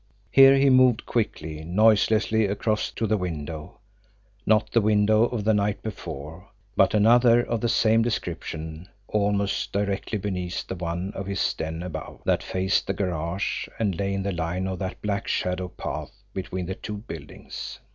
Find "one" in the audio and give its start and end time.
10.73-11.13